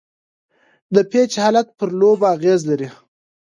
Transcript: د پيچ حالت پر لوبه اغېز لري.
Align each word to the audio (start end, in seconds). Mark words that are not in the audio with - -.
د 0.95 0.97
پيچ 1.11 1.31
حالت 1.43 1.67
پر 1.77 1.89
لوبه 1.99 2.27
اغېز 2.35 2.61
لري. 2.69 2.89